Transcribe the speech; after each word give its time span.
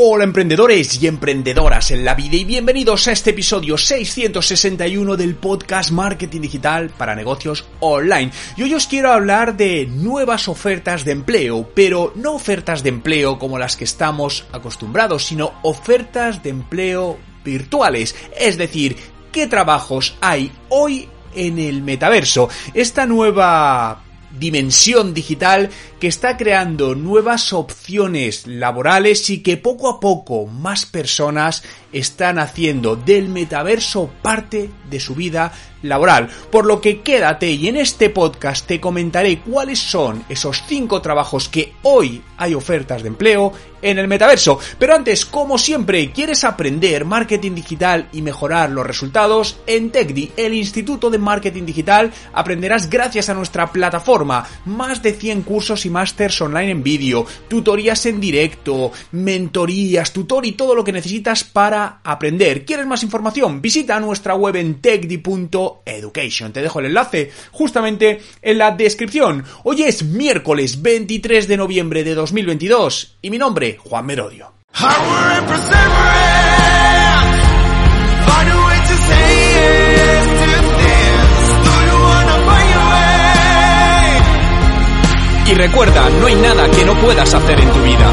Hola 0.00 0.22
emprendedores 0.22 1.02
y 1.02 1.08
emprendedoras 1.08 1.90
en 1.90 2.04
la 2.04 2.14
vida 2.14 2.36
y 2.36 2.44
bienvenidos 2.44 3.08
a 3.08 3.12
este 3.12 3.30
episodio 3.30 3.76
661 3.76 5.16
del 5.16 5.34
podcast 5.34 5.90
Marketing 5.90 6.40
Digital 6.40 6.90
para 6.90 7.16
negocios 7.16 7.66
online. 7.80 8.30
Y 8.56 8.62
hoy 8.62 8.74
os 8.74 8.86
quiero 8.86 9.10
hablar 9.10 9.56
de 9.56 9.86
nuevas 9.86 10.46
ofertas 10.46 11.04
de 11.04 11.10
empleo, 11.10 11.68
pero 11.74 12.12
no 12.14 12.34
ofertas 12.34 12.84
de 12.84 12.90
empleo 12.90 13.40
como 13.40 13.58
las 13.58 13.76
que 13.76 13.82
estamos 13.82 14.46
acostumbrados, 14.52 15.24
sino 15.24 15.54
ofertas 15.62 16.44
de 16.44 16.50
empleo 16.50 17.18
virtuales. 17.44 18.14
Es 18.38 18.56
decir, 18.56 18.96
qué 19.32 19.48
trabajos 19.48 20.16
hay 20.20 20.52
hoy 20.68 21.08
en 21.34 21.58
el 21.58 21.82
metaverso. 21.82 22.48
Esta 22.72 23.04
nueva 23.04 24.04
dimensión 24.30 25.14
digital 25.14 25.70
que 26.00 26.06
está 26.06 26.36
creando 26.36 26.94
nuevas 26.94 27.52
opciones 27.52 28.46
laborales 28.46 29.30
y 29.30 29.42
que 29.42 29.56
poco 29.56 29.88
a 29.88 30.00
poco 30.00 30.46
más 30.46 30.86
personas 30.86 31.62
están 31.92 32.38
haciendo 32.38 32.96
del 32.96 33.28
metaverso 33.28 34.10
parte 34.22 34.70
de 34.90 35.00
su 35.00 35.14
vida 35.14 35.52
laboral. 35.82 36.28
Por 36.50 36.66
lo 36.66 36.80
que 36.80 37.00
quédate 37.00 37.50
y 37.50 37.68
en 37.68 37.76
este 37.76 38.10
podcast 38.10 38.66
te 38.66 38.80
comentaré 38.80 39.40
cuáles 39.40 39.78
son 39.78 40.24
esos 40.28 40.62
cinco 40.66 41.00
trabajos 41.00 41.48
que 41.48 41.72
hoy 41.82 42.22
hay 42.36 42.54
ofertas 42.54 43.02
de 43.02 43.08
empleo 43.08 43.52
en 43.80 43.98
el 43.98 44.08
metaverso. 44.08 44.58
Pero 44.78 44.94
antes, 44.94 45.24
como 45.24 45.56
siempre, 45.56 46.10
¿quieres 46.10 46.44
aprender 46.44 47.04
marketing 47.04 47.54
digital 47.54 48.08
y 48.12 48.22
mejorar 48.22 48.70
los 48.70 48.86
resultados? 48.86 49.58
En 49.66 49.90
TechDi, 49.90 50.32
el 50.36 50.54
Instituto 50.54 51.10
de 51.10 51.18
Marketing 51.18 51.64
Digital, 51.64 52.12
aprenderás 52.32 52.90
gracias 52.90 53.28
a 53.28 53.34
nuestra 53.34 53.70
plataforma 53.70 54.44
más 54.64 55.02
de 55.02 55.12
100 55.12 55.42
cursos 55.42 55.86
y 55.86 55.90
másters 55.90 56.40
online 56.40 56.72
en 56.72 56.82
vídeo, 56.82 57.24
tutorías 57.48 58.04
en 58.06 58.20
directo, 58.20 58.90
mentorías, 59.12 60.12
tutor 60.12 60.44
y 60.44 60.52
todo 60.52 60.74
lo 60.74 60.82
que 60.82 60.92
necesitas 60.92 61.44
para 61.44 61.77
aprender. 61.84 62.64
¿Quieres 62.64 62.86
más 62.86 63.02
información? 63.02 63.60
Visita 63.60 63.98
nuestra 64.00 64.34
web 64.34 64.56
en 64.56 64.80
techdi.education. 64.80 66.52
Te 66.52 66.62
dejo 66.62 66.80
el 66.80 66.86
enlace 66.86 67.30
justamente 67.52 68.20
en 68.42 68.58
la 68.58 68.72
descripción. 68.72 69.44
Hoy 69.64 69.82
es 69.82 70.02
miércoles 70.02 70.82
23 70.82 71.48
de 71.48 71.56
noviembre 71.56 72.04
de 72.04 72.14
2022 72.14 73.18
y 73.22 73.30
mi 73.30 73.38
nombre, 73.38 73.78
Juan 73.78 74.06
Merodio. 74.06 74.52
Y 85.46 85.54
recuerda, 85.54 86.10
no 86.10 86.26
hay 86.26 86.34
nada 86.34 86.70
que 86.70 86.84
no 86.84 86.94
puedas 87.00 87.32
hacer 87.32 87.58
en 87.58 87.72
tu 87.72 87.82
vida. 87.82 88.12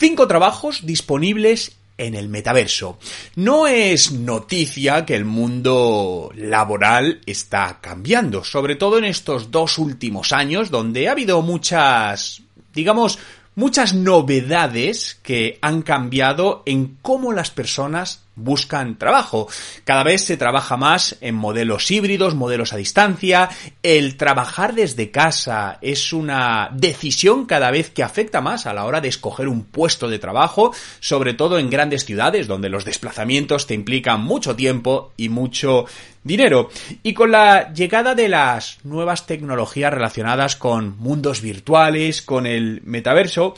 Cinco 0.00 0.26
trabajos 0.26 0.86
disponibles 0.86 1.72
en 1.98 2.14
el 2.14 2.30
metaverso. 2.30 2.98
No 3.36 3.66
es 3.66 4.12
noticia 4.12 5.04
que 5.04 5.14
el 5.14 5.26
mundo 5.26 6.32
laboral 6.34 7.20
está 7.26 7.80
cambiando, 7.82 8.42
sobre 8.42 8.76
todo 8.76 8.96
en 8.96 9.04
estos 9.04 9.50
dos 9.50 9.76
últimos 9.76 10.32
años 10.32 10.70
donde 10.70 11.06
ha 11.06 11.12
habido 11.12 11.42
muchas, 11.42 12.40
digamos, 12.72 13.18
muchas 13.54 13.92
novedades 13.92 15.18
que 15.22 15.58
han 15.60 15.82
cambiado 15.82 16.62
en 16.64 16.96
cómo 17.02 17.34
las 17.34 17.50
personas 17.50 18.22
buscan 18.36 18.96
trabajo. 18.96 19.48
Cada 19.84 20.02
vez 20.02 20.24
se 20.24 20.36
trabaja 20.36 20.76
más 20.76 21.16
en 21.20 21.34
modelos 21.34 21.90
híbridos, 21.90 22.34
modelos 22.34 22.72
a 22.72 22.76
distancia. 22.76 23.50
El 23.82 24.16
trabajar 24.16 24.74
desde 24.74 25.10
casa 25.10 25.78
es 25.80 26.12
una 26.12 26.70
decisión 26.72 27.46
cada 27.46 27.70
vez 27.70 27.90
que 27.90 28.02
afecta 28.02 28.40
más 28.40 28.66
a 28.66 28.74
la 28.74 28.84
hora 28.84 29.00
de 29.00 29.08
escoger 29.08 29.48
un 29.48 29.64
puesto 29.64 30.08
de 30.08 30.18
trabajo, 30.18 30.72
sobre 31.00 31.34
todo 31.34 31.58
en 31.58 31.70
grandes 31.70 32.04
ciudades 32.04 32.46
donde 32.46 32.68
los 32.68 32.84
desplazamientos 32.84 33.66
te 33.66 33.74
implican 33.74 34.22
mucho 34.22 34.56
tiempo 34.56 35.12
y 35.16 35.28
mucho 35.28 35.86
dinero. 36.22 36.70
Y 37.02 37.14
con 37.14 37.30
la 37.30 37.72
llegada 37.72 38.14
de 38.14 38.28
las 38.28 38.78
nuevas 38.84 39.26
tecnologías 39.26 39.92
relacionadas 39.92 40.56
con 40.56 40.98
mundos 40.98 41.40
virtuales, 41.40 42.22
con 42.22 42.46
el 42.46 42.82
metaverso, 42.84 43.54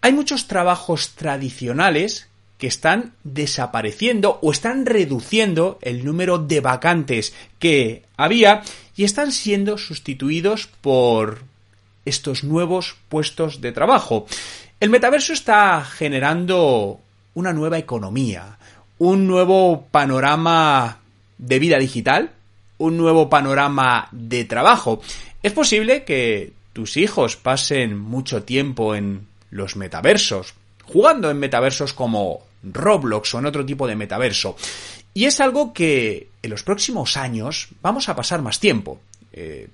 hay 0.00 0.12
muchos 0.12 0.48
trabajos 0.48 1.10
tradicionales 1.10 2.28
que 2.62 2.68
están 2.68 3.14
desapareciendo 3.24 4.38
o 4.40 4.52
están 4.52 4.86
reduciendo 4.86 5.80
el 5.82 6.04
número 6.04 6.38
de 6.38 6.60
vacantes 6.60 7.34
que 7.58 8.04
había 8.16 8.62
y 8.94 9.02
están 9.02 9.32
siendo 9.32 9.78
sustituidos 9.78 10.68
por 10.68 11.42
estos 12.04 12.44
nuevos 12.44 12.94
puestos 13.08 13.60
de 13.60 13.72
trabajo. 13.72 14.26
El 14.78 14.90
metaverso 14.90 15.32
está 15.32 15.84
generando 15.84 17.00
una 17.34 17.52
nueva 17.52 17.78
economía, 17.78 18.58
un 18.98 19.26
nuevo 19.26 19.88
panorama 19.90 21.00
de 21.38 21.58
vida 21.58 21.78
digital, 21.80 22.30
un 22.78 22.96
nuevo 22.96 23.28
panorama 23.28 24.06
de 24.12 24.44
trabajo. 24.44 25.02
Es 25.42 25.52
posible 25.52 26.04
que 26.04 26.52
tus 26.72 26.96
hijos 26.96 27.34
pasen 27.34 27.98
mucho 27.98 28.44
tiempo 28.44 28.94
en 28.94 29.26
los 29.50 29.74
metaversos, 29.74 30.54
jugando 30.84 31.28
en 31.28 31.40
metaversos 31.40 31.92
como 31.92 32.51
Roblox 32.62 33.34
o 33.34 33.38
en 33.38 33.46
otro 33.46 33.64
tipo 33.64 33.86
de 33.86 33.96
metaverso. 33.96 34.56
Y 35.14 35.26
es 35.26 35.40
algo 35.40 35.72
que 35.72 36.28
en 36.42 36.50
los 36.50 36.62
próximos 36.62 37.16
años 37.16 37.68
vamos 37.82 38.08
a 38.08 38.16
pasar 38.16 38.42
más 38.42 38.60
tiempo. 38.60 39.00
Eh, 39.32 39.68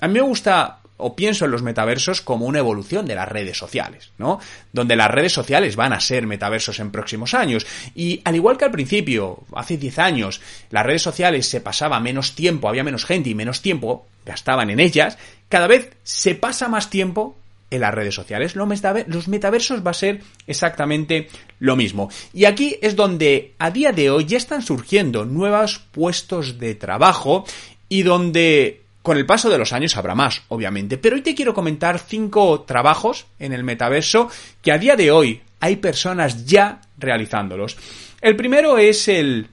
a 0.00 0.08
mí 0.08 0.14
me 0.14 0.20
gusta 0.20 0.80
o 1.02 1.16
pienso 1.16 1.44
en 1.44 1.50
los 1.50 1.62
metaversos 1.62 2.20
como 2.20 2.46
una 2.46 2.58
evolución 2.58 3.06
de 3.06 3.14
las 3.14 3.28
redes 3.28 3.56
sociales, 3.56 4.10
¿no? 4.18 4.38
Donde 4.72 4.96
las 4.96 5.10
redes 5.10 5.32
sociales 5.32 5.76
van 5.76 5.92
a 5.92 6.00
ser 6.00 6.26
metaversos 6.26 6.78
en 6.78 6.90
próximos 6.90 7.34
años. 7.34 7.66
Y 7.94 8.20
al 8.24 8.36
igual 8.36 8.58
que 8.58 8.66
al 8.66 8.70
principio, 8.70 9.42
hace 9.54 9.76
10 9.76 9.98
años, 9.98 10.40
las 10.70 10.84
redes 10.84 11.02
sociales 11.02 11.48
se 11.48 11.60
pasaba 11.60 12.00
menos 12.00 12.34
tiempo, 12.34 12.68
había 12.68 12.84
menos 12.84 13.04
gente 13.04 13.30
y 13.30 13.34
menos 13.34 13.62
tiempo 13.62 14.06
gastaban 14.26 14.70
en 14.70 14.80
ellas, 14.80 15.16
cada 15.48 15.66
vez 15.66 15.90
se 16.02 16.34
pasa 16.34 16.68
más 16.68 16.90
tiempo 16.90 17.36
en 17.70 17.80
las 17.80 17.94
redes 17.94 18.14
sociales. 18.14 18.56
Los 18.56 19.28
metaversos 19.28 19.86
va 19.86 19.92
a 19.92 19.94
ser 19.94 20.20
exactamente 20.46 21.28
lo 21.58 21.76
mismo. 21.76 22.10
Y 22.32 22.44
aquí 22.44 22.76
es 22.82 22.96
donde 22.96 23.54
a 23.58 23.70
día 23.70 23.92
de 23.92 24.10
hoy 24.10 24.26
ya 24.26 24.36
están 24.36 24.62
surgiendo 24.62 25.24
nuevos 25.24 25.80
puestos 25.92 26.58
de 26.58 26.74
trabajo 26.74 27.44
y 27.88 28.02
donde 28.02 28.82
con 29.02 29.16
el 29.16 29.26
paso 29.26 29.48
de 29.48 29.58
los 29.58 29.72
años 29.72 29.96
habrá 29.96 30.14
más, 30.14 30.42
obviamente. 30.48 30.98
Pero 30.98 31.16
hoy 31.16 31.22
te 31.22 31.34
quiero 31.34 31.54
comentar 31.54 31.98
cinco 31.98 32.62
trabajos 32.62 33.26
en 33.38 33.52
el 33.52 33.64
metaverso 33.64 34.28
que 34.62 34.72
a 34.72 34.78
día 34.78 34.96
de 34.96 35.10
hoy 35.10 35.40
hay 35.60 35.76
personas 35.76 36.46
ya 36.46 36.80
realizándolos. 36.98 37.76
El 38.20 38.36
primero 38.36 38.78
es 38.78 39.08
el 39.08 39.48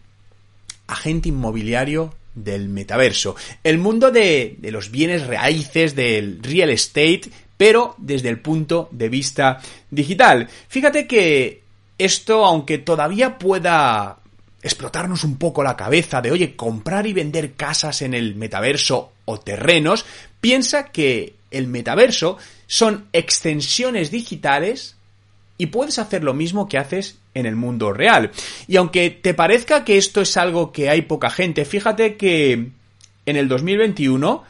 agente 0.87 1.29
inmobiliario 1.29 2.13
del 2.35 2.69
metaverso. 2.69 3.35
El 3.63 3.77
mundo 3.77 4.11
de, 4.11 4.55
de 4.59 4.71
los 4.71 4.91
bienes 4.91 5.25
raíces, 5.25 5.95
del 5.95 6.41
real 6.43 6.69
estate, 6.69 7.23
pero 7.57 7.95
desde 7.97 8.29
el 8.29 8.39
punto 8.39 8.87
de 8.91 9.09
vista 9.09 9.59
digital. 9.89 10.47
Fíjate 10.67 11.07
que 11.07 11.63
esto, 11.97 12.45
aunque 12.45 12.77
todavía 12.77 13.37
pueda 13.37 14.19
explotarnos 14.61 15.23
un 15.23 15.37
poco 15.37 15.63
la 15.63 15.75
cabeza 15.75 16.21
de, 16.21 16.31
oye, 16.31 16.55
comprar 16.55 17.07
y 17.07 17.13
vender 17.13 17.53
casas 17.53 18.01
en 18.01 18.13
el 18.13 18.35
metaverso 18.35 19.11
o 19.25 19.39
terrenos, 19.39 20.05
piensa 20.39 20.89
que 20.89 21.35
el 21.51 21.67
metaverso 21.67 22.37
son 22.67 23.07
extensiones 23.13 24.11
digitales 24.11 24.95
y 25.57 25.67
puedes 25.67 25.97
hacer 25.97 26.23
lo 26.23 26.33
mismo 26.33 26.67
que 26.67 26.77
haces 26.77 27.17
en 27.33 27.45
el 27.45 27.55
mundo 27.55 27.93
real. 27.93 28.31
Y 28.67 28.77
aunque 28.77 29.09
te 29.09 29.33
parezca 29.33 29.83
que 29.83 29.97
esto 29.97 30.21
es 30.21 30.37
algo 30.37 30.71
que 30.71 30.89
hay 30.89 31.01
poca 31.03 31.29
gente, 31.29 31.65
fíjate 31.65 32.15
que 32.15 32.69
en 33.25 33.35
el 33.35 33.47
2021 33.47 34.43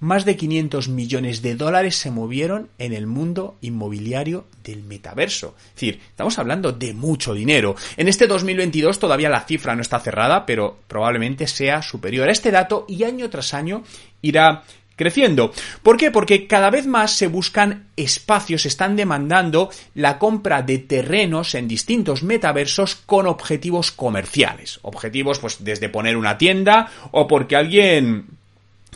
más 0.00 0.24
de 0.24 0.36
500 0.36 0.88
millones 0.88 1.42
de 1.42 1.54
dólares 1.54 1.96
se 1.96 2.10
movieron 2.10 2.68
en 2.78 2.92
el 2.92 3.06
mundo 3.06 3.56
inmobiliario 3.60 4.46
del 4.62 4.82
metaverso. 4.82 5.54
Es 5.68 5.74
decir, 5.74 6.00
estamos 6.08 6.38
hablando 6.38 6.72
de 6.72 6.92
mucho 6.92 7.34
dinero. 7.34 7.76
En 7.96 8.08
este 8.08 8.26
2022 8.26 8.98
todavía 8.98 9.30
la 9.30 9.40
cifra 9.40 9.74
no 9.74 9.82
está 9.82 9.98
cerrada, 10.00 10.44
pero 10.46 10.78
probablemente 10.86 11.46
sea 11.46 11.82
superior 11.82 12.28
a 12.28 12.32
este 12.32 12.50
dato 12.50 12.84
y 12.88 13.04
año 13.04 13.30
tras 13.30 13.54
año 13.54 13.84
irá 14.22 14.64
creciendo. 14.96 15.52
¿Por 15.82 15.98
qué? 15.98 16.10
Porque 16.10 16.46
cada 16.46 16.70
vez 16.70 16.86
más 16.86 17.12
se 17.12 17.28
buscan 17.28 17.88
espacios, 17.96 18.66
están 18.66 18.96
demandando 18.96 19.70
la 19.94 20.18
compra 20.18 20.62
de 20.62 20.78
terrenos 20.78 21.54
en 21.54 21.68
distintos 21.68 22.22
metaversos 22.22 22.96
con 22.96 23.26
objetivos 23.26 23.92
comerciales. 23.92 24.80
Objetivos, 24.82 25.38
pues, 25.38 25.62
desde 25.62 25.90
poner 25.90 26.16
una 26.16 26.38
tienda 26.38 26.90
o 27.12 27.26
porque 27.26 27.56
alguien 27.56 28.26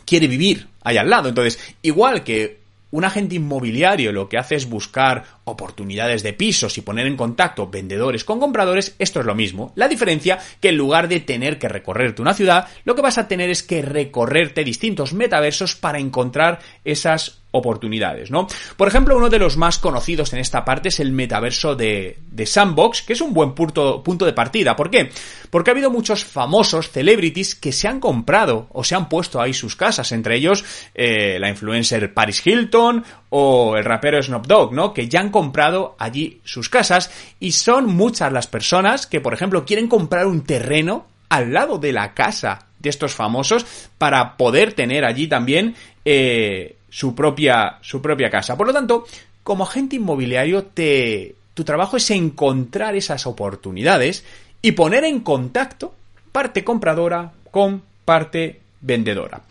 quiere 0.06 0.26
vivir 0.26 0.69
ahí 0.82 0.96
al 0.96 1.10
lado. 1.10 1.28
Entonces, 1.28 1.58
igual 1.82 2.24
que 2.24 2.60
un 2.92 3.04
agente 3.04 3.36
inmobiliario 3.36 4.12
lo 4.12 4.28
que 4.28 4.38
hace 4.38 4.56
es 4.56 4.68
buscar 4.68 5.24
oportunidades 5.44 6.22
de 6.22 6.32
pisos 6.32 6.76
y 6.78 6.82
poner 6.82 7.06
en 7.06 7.16
contacto 7.16 7.68
vendedores 7.68 8.24
con 8.24 8.40
compradores, 8.40 8.94
esto 8.98 9.20
es 9.20 9.26
lo 9.26 9.34
mismo. 9.34 9.72
La 9.76 9.88
diferencia 9.88 10.38
que 10.60 10.70
en 10.70 10.76
lugar 10.76 11.08
de 11.08 11.20
tener 11.20 11.58
que 11.58 11.68
recorrerte 11.68 12.22
una 12.22 12.34
ciudad, 12.34 12.68
lo 12.84 12.94
que 12.94 13.02
vas 13.02 13.18
a 13.18 13.28
tener 13.28 13.50
es 13.50 13.62
que 13.62 13.82
recorrerte 13.82 14.64
distintos 14.64 15.12
metaversos 15.12 15.76
para 15.76 15.98
encontrar 15.98 16.60
esas 16.84 17.39
oportunidades, 17.52 18.30
¿no? 18.30 18.46
Por 18.76 18.88
ejemplo, 18.88 19.16
uno 19.16 19.28
de 19.28 19.38
los 19.38 19.56
más 19.56 19.78
conocidos 19.78 20.32
en 20.32 20.38
esta 20.38 20.64
parte 20.64 20.88
es 20.88 21.00
el 21.00 21.12
metaverso 21.12 21.74
de, 21.74 22.18
Sandbox, 22.44 23.02
que 23.02 23.12
es 23.12 23.20
un 23.20 23.34
buen 23.34 23.52
punto, 23.54 24.02
punto 24.02 24.24
de 24.24 24.32
partida. 24.32 24.76
¿Por 24.76 24.90
qué? 24.90 25.10
Porque 25.50 25.70
ha 25.70 25.72
habido 25.72 25.90
muchos 25.90 26.24
famosos 26.24 26.90
celebrities 26.90 27.54
que 27.54 27.72
se 27.72 27.88
han 27.88 28.00
comprado 28.00 28.68
o 28.72 28.84
se 28.84 28.94
han 28.94 29.08
puesto 29.08 29.40
ahí 29.40 29.52
sus 29.52 29.76
casas, 29.76 30.12
entre 30.12 30.36
ellos 30.36 30.64
eh, 30.94 31.38
la 31.38 31.48
influencer 31.48 32.12
Paris 32.14 32.46
Hilton 32.46 33.04
o 33.30 33.76
el 33.76 33.84
rapero 33.84 34.22
Snoop 34.22 34.46
Dogg, 34.46 34.72
¿no? 34.72 34.94
Que 34.94 35.08
ya 35.08 35.20
han 35.20 35.30
comprado 35.30 35.96
allí 35.98 36.40
sus 36.44 36.68
casas 36.68 37.10
y 37.38 37.52
son 37.52 37.86
muchas 37.86 38.32
las 38.32 38.46
personas 38.46 39.06
que, 39.06 39.20
por 39.20 39.34
ejemplo, 39.34 39.64
quieren 39.64 39.88
comprar 39.88 40.26
un 40.26 40.42
terreno 40.42 41.06
al 41.28 41.52
lado 41.52 41.78
de 41.78 41.92
la 41.92 42.14
casa 42.14 42.66
de 42.80 42.90
estos 42.90 43.14
famosos 43.14 43.64
para 43.98 44.36
poder 44.36 44.72
tener 44.72 45.04
allí 45.04 45.28
también 45.28 45.74
eh, 46.04 46.76
su 46.90 47.14
propia, 47.14 47.78
su 47.80 48.02
propia 48.02 48.28
casa. 48.28 48.56
Por 48.56 48.66
lo 48.66 48.72
tanto, 48.72 49.06
como 49.42 49.64
agente 49.64 49.96
inmobiliario, 49.96 50.64
te, 50.64 51.34
tu 51.54 51.64
trabajo 51.64 51.96
es 51.96 52.10
encontrar 52.10 52.96
esas 52.96 53.26
oportunidades 53.26 54.24
y 54.60 54.72
poner 54.72 55.04
en 55.04 55.20
contacto 55.20 55.94
parte 56.32 56.64
compradora 56.64 57.32
con 57.50 57.82
parte 58.04 58.60
vendedora. 58.80 59.42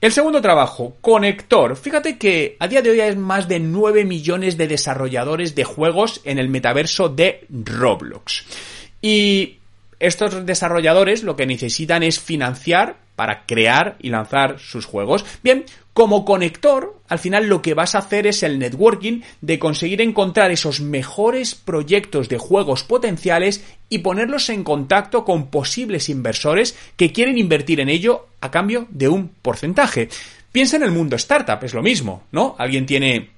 El 0.00 0.12
segundo 0.12 0.42
trabajo, 0.42 0.96
conector. 1.00 1.74
Fíjate 1.76 2.18
que 2.18 2.56
a 2.60 2.68
día 2.68 2.82
de 2.82 2.90
hoy 2.90 3.00
hay 3.00 3.16
más 3.16 3.48
de 3.48 3.58
9 3.58 4.04
millones 4.04 4.56
de 4.56 4.68
desarrolladores 4.68 5.54
de 5.54 5.64
juegos 5.64 6.20
en 6.24 6.38
el 6.38 6.48
metaverso 6.48 7.08
de 7.08 7.46
Roblox. 7.50 8.44
Y 9.00 9.56
estos 10.00 10.44
desarrolladores 10.46 11.22
lo 11.22 11.36
que 11.36 11.46
necesitan 11.46 12.02
es 12.02 12.20
financiar 12.20 12.96
para 13.16 13.46
crear 13.46 13.96
y 13.98 14.10
lanzar 14.10 14.58
sus 14.58 14.84
juegos. 14.84 15.24
Bien, 15.42 15.64
como 15.94 16.26
conector, 16.26 17.00
al 17.08 17.18
final 17.18 17.46
lo 17.48 17.62
que 17.62 17.72
vas 17.72 17.94
a 17.94 18.00
hacer 18.00 18.26
es 18.26 18.42
el 18.42 18.58
networking 18.58 19.22
de 19.40 19.58
conseguir 19.58 20.02
encontrar 20.02 20.50
esos 20.50 20.80
mejores 20.80 21.54
proyectos 21.54 22.28
de 22.28 22.36
juegos 22.36 22.84
potenciales 22.84 23.64
y 23.88 23.98
ponerlos 23.98 24.50
en 24.50 24.62
contacto 24.62 25.24
con 25.24 25.50
posibles 25.50 26.10
inversores 26.10 26.76
que 26.96 27.12
quieren 27.12 27.38
invertir 27.38 27.80
en 27.80 27.88
ello 27.88 28.26
a 28.42 28.50
cambio 28.50 28.86
de 28.90 29.08
un 29.08 29.28
porcentaje. 29.28 30.10
Piensa 30.52 30.76
en 30.76 30.82
el 30.82 30.90
mundo 30.90 31.16
startup, 31.16 31.64
es 31.64 31.72
lo 31.72 31.82
mismo, 31.82 32.24
¿no? 32.32 32.54
Alguien 32.58 32.84
tiene 32.84 33.30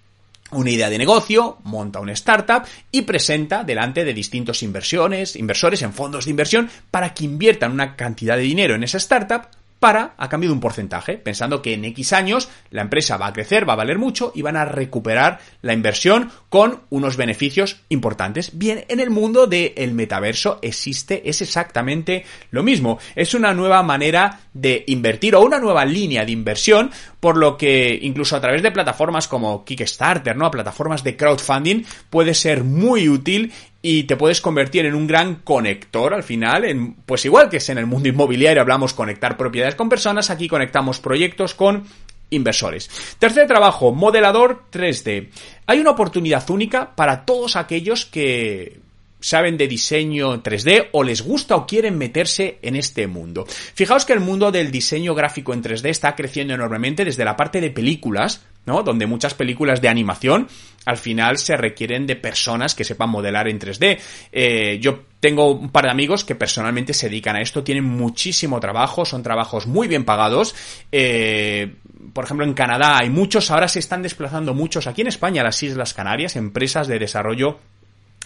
una 0.50 0.70
idea 0.70 0.90
de 0.90 0.98
negocio, 0.98 1.58
monta 1.64 2.00
una 2.00 2.12
startup 2.12 2.64
y 2.90 3.02
presenta 3.02 3.64
delante 3.64 4.04
de 4.04 4.14
distintos 4.14 4.62
inversiones, 4.62 5.36
inversores 5.36 5.82
en 5.82 5.92
fondos 5.92 6.24
de 6.24 6.30
inversión 6.30 6.70
para 6.90 7.12
que 7.14 7.24
inviertan 7.24 7.72
una 7.72 7.96
cantidad 7.96 8.36
de 8.36 8.42
dinero 8.42 8.74
en 8.74 8.84
esa 8.84 8.98
startup 8.98 9.48
para 9.80 10.14
a 10.16 10.28
cambio 10.28 10.50
de 10.50 10.54
un 10.54 10.60
porcentaje, 10.60 11.18
pensando 11.18 11.62
que 11.62 11.74
en 11.74 11.84
X 11.84 12.12
años 12.12 12.48
la 12.70 12.82
empresa 12.82 13.16
va 13.16 13.28
a 13.28 13.32
crecer, 13.32 13.68
va 13.68 13.74
a 13.74 13.76
valer 13.76 13.98
mucho 13.98 14.32
y 14.34 14.42
van 14.42 14.56
a 14.56 14.64
recuperar 14.64 15.38
la 15.62 15.72
inversión 15.72 16.30
con 16.48 16.82
unos 16.90 17.16
beneficios 17.16 17.82
importantes. 17.88 18.58
Bien, 18.58 18.84
en 18.88 19.00
el 19.00 19.10
mundo 19.10 19.46
del 19.46 19.92
metaverso 19.92 20.58
existe, 20.62 21.28
es 21.28 21.42
exactamente 21.42 22.24
lo 22.50 22.62
mismo. 22.62 22.98
Es 23.14 23.34
una 23.34 23.54
nueva 23.54 23.82
manera 23.82 24.40
de 24.52 24.84
invertir 24.88 25.34
o 25.34 25.42
una 25.42 25.58
nueva 25.58 25.84
línea 25.84 26.24
de 26.24 26.32
inversión, 26.32 26.90
por 27.20 27.36
lo 27.36 27.56
que 27.56 27.98
incluso 28.02 28.36
a 28.36 28.40
través 28.40 28.62
de 28.62 28.70
plataformas 28.70 29.28
como 29.28 29.64
Kickstarter, 29.64 30.36
¿no? 30.36 30.50
Plataformas 30.50 31.04
de 31.04 31.16
crowdfunding 31.16 31.84
puede 32.10 32.34
ser 32.34 32.64
muy 32.64 33.08
útil 33.08 33.52
y 33.80 34.04
te 34.04 34.16
puedes 34.16 34.40
convertir 34.40 34.86
en 34.86 34.94
un 34.94 35.06
gran 35.06 35.36
conector 35.36 36.12
al 36.12 36.22
final, 36.22 36.64
en, 36.64 36.94
pues 36.94 37.24
igual 37.24 37.48
que 37.48 37.58
es 37.58 37.68
en 37.68 37.78
el 37.78 37.86
mundo 37.86 38.08
inmobiliario 38.08 38.60
hablamos 38.60 38.92
conectar 38.92 39.36
propiedades 39.36 39.76
con 39.76 39.88
personas, 39.88 40.30
aquí 40.30 40.48
conectamos 40.48 40.98
proyectos 40.98 41.54
con 41.54 41.84
inversores. 42.30 42.90
Tercer 43.18 43.46
trabajo, 43.46 43.92
modelador 43.92 44.64
3D. 44.72 45.28
Hay 45.66 45.80
una 45.80 45.90
oportunidad 45.90 46.48
única 46.50 46.94
para 46.94 47.24
todos 47.24 47.56
aquellos 47.56 48.04
que 48.04 48.80
saben 49.20 49.56
de 49.56 49.68
diseño 49.68 50.42
3D 50.42 50.88
o 50.92 51.02
les 51.02 51.22
gusta 51.22 51.56
o 51.56 51.66
quieren 51.66 51.98
meterse 51.98 52.58
en 52.62 52.76
este 52.76 53.06
mundo. 53.06 53.46
Fijaos 53.48 54.04
que 54.04 54.12
el 54.12 54.20
mundo 54.20 54.50
del 54.52 54.70
diseño 54.70 55.14
gráfico 55.14 55.52
en 55.52 55.62
3D 55.62 55.88
está 55.88 56.14
creciendo 56.14 56.54
enormemente 56.54 57.04
desde 57.04 57.24
la 57.24 57.36
parte 57.36 57.60
de 57.60 57.70
películas, 57.70 58.44
¿no? 58.66 58.82
Donde 58.82 59.06
muchas 59.06 59.34
películas 59.34 59.80
de 59.80 59.88
animación 59.88 60.48
al 60.84 60.96
final 60.96 61.38
se 61.38 61.56
requieren 61.56 62.06
de 62.06 62.16
personas 62.16 62.74
que 62.74 62.84
sepan 62.84 63.10
modelar 63.10 63.48
en 63.48 63.58
3D. 63.58 63.98
Eh, 64.32 64.78
yo 64.80 65.04
tengo 65.20 65.50
un 65.50 65.70
par 65.70 65.84
de 65.84 65.90
amigos 65.90 66.24
que 66.24 66.34
personalmente 66.34 66.94
se 66.94 67.08
dedican 67.08 67.36
a 67.36 67.42
esto, 67.42 67.64
tienen 67.64 67.84
muchísimo 67.84 68.60
trabajo, 68.60 69.04
son 69.04 69.22
trabajos 69.22 69.66
muy 69.66 69.88
bien 69.88 70.04
pagados. 70.04 70.54
Eh, 70.92 71.76
por 72.12 72.24
ejemplo, 72.24 72.46
en 72.46 72.54
Canadá 72.54 72.98
hay 72.98 73.10
muchos, 73.10 73.50
ahora 73.50 73.68
se 73.68 73.80
están 73.80 74.02
desplazando 74.02 74.54
muchos 74.54 74.86
aquí 74.86 75.02
en 75.02 75.08
España, 75.08 75.42
las 75.42 75.62
Islas 75.62 75.92
Canarias, 75.92 76.36
empresas 76.36 76.86
de 76.88 76.98
desarrollo 76.98 77.58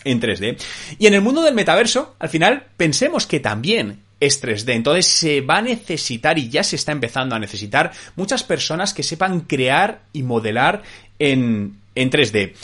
en 0.04 0.20
3D. 0.20 0.56
Y 0.98 1.06
en 1.06 1.14
el 1.14 1.20
mundo 1.20 1.42
del 1.42 1.54
metaverso, 1.54 2.14
al 2.18 2.28
final, 2.28 2.66
pensemos 2.76 3.26
que 3.26 3.40
también 3.40 4.00
es 4.20 4.42
3D. 4.42 4.74
Entonces 4.74 5.06
se 5.06 5.40
va 5.40 5.58
a 5.58 5.62
necesitar 5.62 6.38
y 6.38 6.48
ya 6.48 6.62
se 6.62 6.76
está 6.76 6.92
empezando 6.92 7.34
a 7.34 7.38
necesitar 7.38 7.92
muchas 8.14 8.44
personas 8.44 8.94
que 8.94 9.02
sepan 9.02 9.40
crear 9.40 10.02
y 10.12 10.22
modelar 10.22 10.82
en, 11.18 11.78
en 11.94 12.10
3D. 12.10 12.54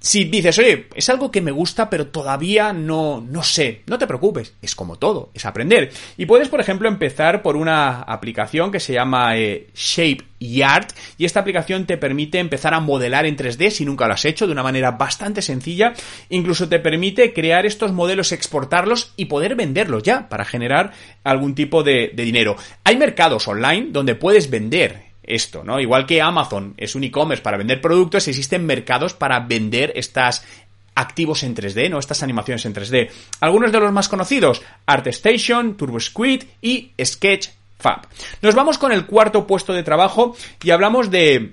Si 0.00 0.24
dices, 0.24 0.56
oye, 0.60 0.86
es 0.94 1.08
algo 1.08 1.32
que 1.32 1.40
me 1.40 1.50
gusta, 1.50 1.90
pero 1.90 2.06
todavía 2.06 2.72
no, 2.72 3.20
no 3.20 3.42
sé, 3.42 3.82
no 3.86 3.98
te 3.98 4.06
preocupes, 4.06 4.54
es 4.62 4.76
como 4.76 4.96
todo, 4.96 5.30
es 5.34 5.44
aprender. 5.44 5.90
Y 6.16 6.26
puedes, 6.26 6.48
por 6.48 6.60
ejemplo, 6.60 6.88
empezar 6.88 7.42
por 7.42 7.56
una 7.56 8.02
aplicación 8.02 8.70
que 8.70 8.78
se 8.78 8.92
llama 8.92 9.36
eh, 9.36 9.66
Shape 9.74 10.24
Yard, 10.38 10.86
y 11.16 11.24
esta 11.24 11.40
aplicación 11.40 11.84
te 11.84 11.96
permite 11.96 12.38
empezar 12.38 12.74
a 12.74 12.80
modelar 12.80 13.26
en 13.26 13.36
3D 13.36 13.70
si 13.70 13.84
nunca 13.84 14.06
lo 14.06 14.14
has 14.14 14.24
hecho, 14.24 14.46
de 14.46 14.52
una 14.52 14.62
manera 14.62 14.92
bastante 14.92 15.42
sencilla. 15.42 15.94
Incluso 16.28 16.68
te 16.68 16.78
permite 16.78 17.32
crear 17.32 17.66
estos 17.66 17.92
modelos, 17.92 18.30
exportarlos 18.30 19.12
y 19.16 19.24
poder 19.24 19.56
venderlos 19.56 20.04
ya 20.04 20.28
para 20.28 20.44
generar 20.44 20.92
algún 21.24 21.56
tipo 21.56 21.82
de 21.82 22.12
dinero. 22.14 22.54
Hay 22.84 22.96
mercados 22.96 23.48
online 23.48 23.88
donde 23.90 24.14
puedes 24.14 24.48
vender 24.48 25.07
esto, 25.28 25.62
¿no? 25.62 25.78
Igual 25.78 26.06
que 26.06 26.22
Amazon 26.22 26.74
es 26.76 26.94
un 26.94 27.04
e-commerce 27.04 27.42
para 27.42 27.58
vender 27.58 27.80
productos, 27.80 28.26
existen 28.26 28.66
mercados 28.66 29.14
para 29.14 29.40
vender 29.40 29.92
estas 29.94 30.44
activos 30.94 31.44
en 31.44 31.54
3D, 31.54 31.90
¿no? 31.90 31.98
Estas 31.98 32.22
animaciones 32.22 32.64
en 32.66 32.74
3D. 32.74 33.10
Algunos 33.40 33.70
de 33.70 33.80
los 33.80 33.92
más 33.92 34.08
conocidos, 34.08 34.62
ArtStation, 34.86 35.76
TurboSquid 35.76 36.44
y 36.60 36.92
Sketchfab. 37.02 38.08
Nos 38.42 38.54
vamos 38.54 38.78
con 38.78 38.90
el 38.90 39.06
cuarto 39.06 39.46
puesto 39.46 39.72
de 39.72 39.84
trabajo 39.84 40.34
y 40.62 40.70
hablamos 40.70 41.10
de 41.10 41.52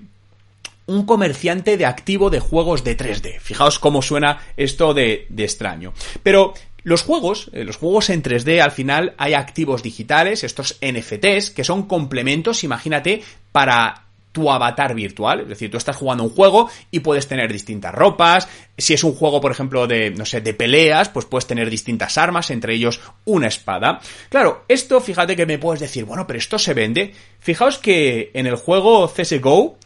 un 0.87 1.05
comerciante 1.05 1.77
de 1.77 1.85
activo 1.85 2.29
de 2.29 2.39
juegos 2.39 2.83
de 2.83 2.97
3D. 2.97 3.39
Fijaos 3.39 3.77
cómo 3.77 4.01
suena 4.01 4.39
esto 4.55 4.93
de, 4.93 5.27
de 5.29 5.43
extraño. 5.43 5.93
Pero 6.23 6.53
los 6.85 7.01
juegos, 7.01 7.49
eh, 7.51 7.63
los 7.63 7.77
juegos 7.77 8.11
en 8.11 8.21
3D, 8.21 8.61
al 8.61 8.71
final 8.71 9.15
hay 9.17 9.33
activos 9.33 9.81
digitales, 9.81 10.43
estos 10.43 10.77
NFTs, 10.81 11.49
que 11.49 11.63
son 11.63 11.87
complementos, 11.87 12.63
imagínate, 12.63 13.23
para 13.51 14.03
tu 14.31 14.51
avatar 14.51 14.93
virtual, 14.93 15.41
es 15.41 15.47
decir, 15.47 15.71
tú 15.71 15.77
estás 15.77 15.95
jugando 15.95 16.23
un 16.23 16.29
juego 16.29 16.69
y 16.91 16.99
puedes 16.99 17.27
tener 17.27 17.51
distintas 17.51 17.95
ropas, 17.95 18.47
si 18.77 18.93
es 18.93 19.03
un 19.03 19.15
juego, 19.15 19.41
por 19.41 19.51
ejemplo, 19.51 19.87
de, 19.87 20.11
no 20.11 20.25
sé, 20.25 20.41
de 20.41 20.53
peleas, 20.53 21.09
pues 21.09 21.25
puedes 21.25 21.47
tener 21.47 21.71
distintas 21.71 22.19
armas, 22.19 22.51
entre 22.51 22.75
ellos 22.75 23.01
una 23.23 23.47
espada. 23.47 23.99
Claro, 24.29 24.65
esto, 24.67 25.01
fíjate 25.01 25.35
que 25.35 25.47
me 25.47 25.57
puedes 25.57 25.79
decir, 25.79 26.05
bueno, 26.05 26.27
pero 26.27 26.37
esto 26.37 26.59
se 26.59 26.75
vende. 26.75 27.15
Fijaos 27.39 27.79
que 27.79 28.29
en 28.35 28.45
el 28.45 28.57
juego 28.57 29.07
CSGO, 29.07 29.79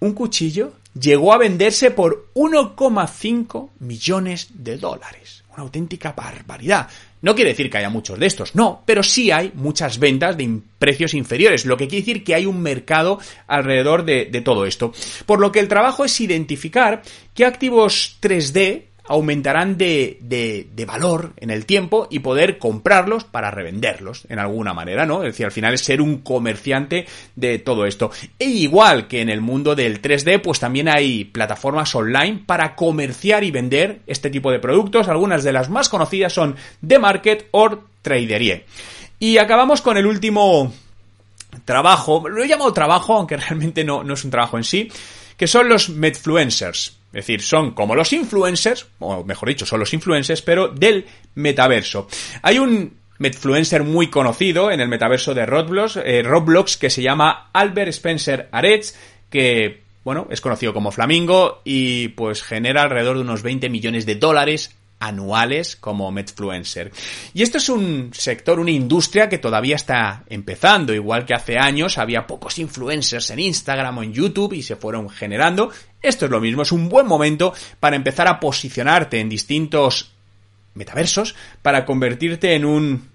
un 0.00 0.12
cuchillo 0.14 0.72
llegó 0.98 1.34
a 1.34 1.38
venderse 1.38 1.90
por 1.90 2.28
1,5 2.34 3.68
millones 3.80 4.48
de 4.54 4.78
dólares 4.78 5.43
una 5.54 5.62
auténtica 5.62 6.12
barbaridad. 6.12 6.88
No 7.22 7.34
quiere 7.34 7.50
decir 7.50 7.70
que 7.70 7.78
haya 7.78 7.88
muchos 7.88 8.18
de 8.18 8.26
estos, 8.26 8.54
no, 8.54 8.82
pero 8.84 9.02
sí 9.02 9.30
hay 9.30 9.52
muchas 9.54 9.98
ventas 9.98 10.36
de 10.36 10.60
precios 10.78 11.14
inferiores, 11.14 11.64
lo 11.64 11.76
que 11.76 11.88
quiere 11.88 12.04
decir 12.04 12.24
que 12.24 12.34
hay 12.34 12.44
un 12.46 12.60
mercado 12.60 13.18
alrededor 13.46 14.04
de, 14.04 14.42
todo 14.44 14.66
esto. 14.66 14.92
Por 15.24 15.40
lo 15.40 15.50
que 15.50 15.60
el 15.60 15.68
trabajo 15.68 16.04
es 16.04 16.20
identificar 16.20 17.02
qué 17.32 17.46
activos 17.46 18.18
3D 18.20 18.93
aumentarán 19.06 19.76
de, 19.76 20.18
de, 20.20 20.66
de, 20.74 20.84
valor 20.86 21.32
en 21.36 21.50
el 21.50 21.66
tiempo 21.66 22.08
y 22.10 22.20
poder 22.20 22.58
comprarlos 22.58 23.24
para 23.24 23.50
revenderlos 23.50 24.26
en 24.30 24.38
alguna 24.38 24.72
manera, 24.72 25.04
¿no? 25.04 25.22
Es 25.22 25.32
decir, 25.32 25.46
al 25.46 25.52
final 25.52 25.74
es 25.74 25.82
ser 25.82 26.00
un 26.00 26.18
comerciante 26.18 27.06
de 27.36 27.58
todo 27.58 27.84
esto. 27.84 28.10
E 28.38 28.46
igual 28.46 29.06
que 29.06 29.20
en 29.20 29.28
el 29.28 29.42
mundo 29.42 29.74
del 29.74 30.00
3D, 30.00 30.40
pues 30.40 30.58
también 30.58 30.88
hay 30.88 31.24
plataformas 31.24 31.94
online 31.94 32.42
para 32.46 32.74
comerciar 32.74 33.44
y 33.44 33.50
vender 33.50 34.00
este 34.06 34.30
tipo 34.30 34.50
de 34.50 34.58
productos. 34.58 35.08
Algunas 35.08 35.44
de 35.44 35.52
las 35.52 35.68
más 35.68 35.90
conocidas 35.90 36.32
son 36.32 36.56
The 36.86 36.98
Market 36.98 37.48
o 37.50 37.78
Traderie. 38.00 38.64
Y 39.18 39.36
acabamos 39.36 39.82
con 39.82 39.98
el 39.98 40.06
último 40.06 40.72
trabajo, 41.64 42.28
lo 42.28 42.42
he 42.42 42.48
llamado 42.48 42.72
trabajo, 42.72 43.16
aunque 43.16 43.36
realmente 43.38 43.84
no, 43.84 44.02
no 44.02 44.14
es 44.14 44.24
un 44.24 44.30
trabajo 44.30 44.56
en 44.56 44.64
sí, 44.64 44.90
que 45.36 45.46
son 45.46 45.68
los 45.68 45.90
Medfluencers. 45.90 47.03
Es 47.14 47.26
decir, 47.26 47.42
son 47.42 47.70
como 47.70 47.94
los 47.94 48.12
influencers, 48.12 48.88
o 48.98 49.22
mejor 49.22 49.48
dicho, 49.48 49.64
son 49.64 49.78
los 49.78 49.94
influencers, 49.94 50.42
pero 50.42 50.68
del 50.68 51.06
metaverso. 51.36 52.08
Hay 52.42 52.58
un 52.58 53.04
Medfluencer 53.18 53.84
muy 53.84 54.08
conocido 54.08 54.72
en 54.72 54.80
el 54.80 54.88
metaverso 54.88 55.34
de 55.34 55.46
Roblox, 55.46 55.98
eh, 56.04 56.22
Roblox 56.24 56.76
que 56.76 56.90
se 56.90 57.02
llama 57.02 57.50
Albert 57.52 57.90
Spencer 57.90 58.48
Aretz, 58.50 58.96
que 59.30 59.84
bueno, 60.02 60.26
es 60.30 60.40
conocido 60.40 60.74
como 60.74 60.90
Flamingo 60.90 61.62
y 61.64 62.08
pues 62.08 62.42
genera 62.42 62.82
alrededor 62.82 63.16
de 63.16 63.22
unos 63.22 63.42
20 63.42 63.70
millones 63.70 64.04
de 64.04 64.16
dólares 64.16 64.76
anuales 65.00 65.76
como 65.76 66.10
Medfluencer. 66.10 66.90
Y 67.32 67.42
esto 67.42 67.58
es 67.58 67.68
un 67.68 68.10
sector, 68.12 68.58
una 68.58 68.70
industria 68.70 69.28
que 69.28 69.38
todavía 69.38 69.76
está 69.76 70.24
empezando, 70.28 70.94
igual 70.94 71.24
que 71.24 71.34
hace 71.34 71.58
años 71.58 71.98
había 71.98 72.26
pocos 72.26 72.58
influencers 72.58 73.30
en 73.30 73.38
Instagram 73.38 73.98
o 73.98 74.02
en 74.02 74.12
YouTube 74.12 74.54
y 74.54 74.62
se 74.62 74.76
fueron 74.76 75.08
generando. 75.08 75.70
Esto 76.04 76.26
es 76.26 76.30
lo 76.30 76.40
mismo, 76.40 76.62
es 76.62 76.72
un 76.72 76.88
buen 76.88 77.06
momento 77.06 77.54
para 77.80 77.96
empezar 77.96 78.28
a 78.28 78.38
posicionarte 78.38 79.20
en 79.20 79.28
distintos 79.28 80.12
metaversos 80.74 81.34
para 81.62 81.84
convertirte 81.86 82.54
en 82.54 82.64
un 82.64 83.08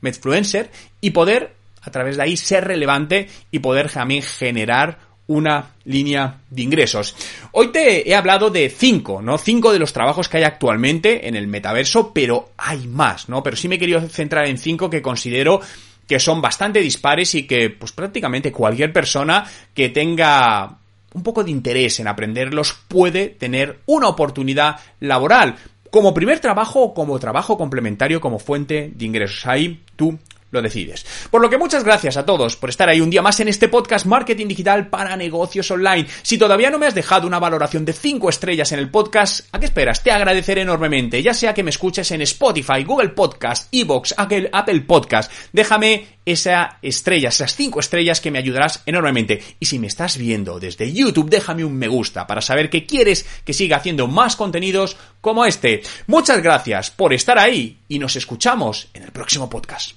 Medfluencer 0.00 0.70
y 1.00 1.10
poder 1.10 1.54
a 1.82 1.90
través 1.90 2.16
de 2.16 2.22
ahí 2.22 2.36
ser 2.36 2.66
relevante 2.66 3.28
y 3.50 3.58
poder 3.58 3.90
también 3.90 4.22
generar 4.22 4.98
una 5.26 5.74
línea 5.84 6.40
de 6.50 6.62
ingresos. 6.62 7.14
Hoy 7.52 7.68
te 7.68 8.08
he 8.08 8.14
hablado 8.14 8.50
de 8.50 8.68
cinco, 8.68 9.22
¿no? 9.22 9.38
Cinco 9.38 9.72
de 9.72 9.78
los 9.78 9.92
trabajos 9.92 10.28
que 10.28 10.38
hay 10.38 10.44
actualmente 10.44 11.28
en 11.28 11.36
el 11.36 11.46
metaverso, 11.46 12.12
pero 12.12 12.50
hay 12.56 12.86
más, 12.86 13.28
¿no? 13.28 13.42
Pero 13.42 13.56
sí 13.56 13.68
me 13.68 13.76
he 13.76 13.78
querido 13.78 14.00
centrar 14.08 14.46
en 14.46 14.58
cinco 14.58 14.90
que 14.90 15.02
considero 15.02 15.60
que 16.06 16.18
son 16.18 16.42
bastante 16.42 16.80
dispares 16.80 17.34
y 17.36 17.46
que, 17.46 17.70
pues 17.70 17.92
prácticamente 17.92 18.50
cualquier 18.50 18.92
persona 18.92 19.44
que 19.72 19.90
tenga 19.90 20.78
un 21.14 21.22
poco 21.22 21.44
de 21.44 21.50
interés 21.50 22.00
en 22.00 22.08
aprenderlos 22.08 22.76
puede 22.88 23.28
tener 23.28 23.80
una 23.86 24.08
oportunidad 24.08 24.76
laboral 25.00 25.56
como 25.90 26.14
primer 26.14 26.40
trabajo 26.40 26.80
o 26.82 26.94
como 26.94 27.18
trabajo 27.18 27.58
complementario 27.58 28.20
como 28.20 28.38
fuente 28.38 28.92
de 28.94 29.04
ingresos. 29.04 29.46
Ahí 29.46 29.82
tú 29.96 30.18
lo 30.50 30.62
decides. 30.62 31.04
Por 31.30 31.40
lo 31.40 31.50
que 31.50 31.58
muchas 31.58 31.84
gracias 31.84 32.16
a 32.16 32.24
todos 32.24 32.56
por 32.56 32.70
estar 32.70 32.88
ahí 32.88 33.00
un 33.00 33.10
día 33.10 33.22
más 33.22 33.40
en 33.40 33.48
este 33.48 33.68
podcast 33.68 34.06
Marketing 34.06 34.46
Digital 34.48 34.88
para 34.88 35.16
Negocios 35.16 35.70
Online. 35.70 36.06
Si 36.22 36.38
todavía 36.38 36.70
no 36.70 36.78
me 36.78 36.86
has 36.86 36.94
dejado 36.94 37.26
una 37.26 37.38
valoración 37.38 37.84
de 37.84 37.92
5 37.92 38.28
estrellas 38.28 38.72
en 38.72 38.78
el 38.78 38.90
podcast, 38.90 39.46
¿a 39.52 39.60
qué 39.60 39.66
esperas? 39.66 40.02
Te 40.02 40.10
agradeceré 40.10 40.62
enormemente, 40.62 41.22
ya 41.22 41.34
sea 41.34 41.54
que 41.54 41.62
me 41.62 41.70
escuches 41.70 42.10
en 42.10 42.22
Spotify, 42.22 42.84
Google 42.84 43.10
Podcast, 43.10 43.68
Evox, 43.72 44.14
Apple 44.16 44.80
Podcast. 44.82 45.32
Déjame 45.52 46.20
esa 46.24 46.78
estrella, 46.82 47.30
esas 47.30 47.54
5 47.54 47.80
estrellas 47.80 48.20
que 48.20 48.30
me 48.30 48.38
ayudarás 48.38 48.82
enormemente. 48.86 49.42
Y 49.58 49.66
si 49.66 49.78
me 49.78 49.86
estás 49.86 50.16
viendo 50.16 50.60
desde 50.60 50.92
YouTube, 50.92 51.30
déjame 51.30 51.64
un 51.64 51.74
me 51.76 51.88
gusta 51.88 52.26
para 52.26 52.40
saber 52.40 52.70
que 52.70 52.86
quieres 52.86 53.26
que 53.44 53.52
siga 53.52 53.78
haciendo 53.78 54.06
más 54.06 54.36
contenidos 54.36 54.96
como 55.20 55.44
este. 55.44 55.82
Muchas 56.06 56.42
gracias 56.42 56.90
por 56.90 57.12
estar 57.12 57.38
ahí 57.38 57.78
y 57.88 57.98
nos 57.98 58.16
escuchamos 58.16 58.88
en 58.94 59.04
el 59.04 59.12
próximo 59.12 59.48
podcast. 59.48 59.94